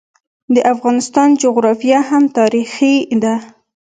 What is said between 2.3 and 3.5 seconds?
تاریخي ده.